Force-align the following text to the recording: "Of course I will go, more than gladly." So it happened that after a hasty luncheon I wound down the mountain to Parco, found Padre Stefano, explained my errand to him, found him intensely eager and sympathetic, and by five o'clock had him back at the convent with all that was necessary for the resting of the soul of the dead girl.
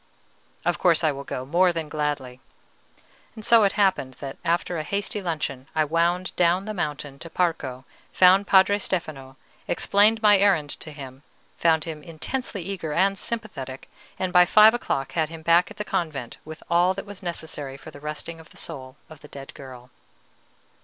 "Of 0.65 0.79
course 0.79 1.03
I 1.03 1.11
will 1.11 1.23
go, 1.23 1.45
more 1.45 1.71
than 1.71 1.87
gladly." 1.87 2.39
So 3.39 3.65
it 3.65 3.73
happened 3.73 4.15
that 4.15 4.37
after 4.43 4.79
a 4.79 4.83
hasty 4.83 5.21
luncheon 5.21 5.67
I 5.75 5.85
wound 5.85 6.35
down 6.35 6.65
the 6.65 6.73
mountain 6.73 7.19
to 7.19 7.29
Parco, 7.29 7.83
found 8.11 8.47
Padre 8.47 8.79
Stefano, 8.79 9.37
explained 9.67 10.19
my 10.23 10.39
errand 10.39 10.71
to 10.79 10.91
him, 10.91 11.21
found 11.59 11.83
him 11.83 12.01
intensely 12.01 12.63
eager 12.63 12.93
and 12.93 13.15
sympathetic, 13.15 13.91
and 14.17 14.33
by 14.33 14.43
five 14.45 14.73
o'clock 14.73 15.11
had 15.11 15.29
him 15.29 15.43
back 15.43 15.69
at 15.69 15.77
the 15.77 15.85
convent 15.85 16.37
with 16.43 16.63
all 16.67 16.95
that 16.95 17.05
was 17.05 17.21
necessary 17.21 17.77
for 17.77 17.91
the 17.91 17.99
resting 17.99 18.39
of 18.39 18.49
the 18.49 18.57
soul 18.57 18.95
of 19.07 19.19
the 19.19 19.27
dead 19.27 19.53
girl. 19.53 19.91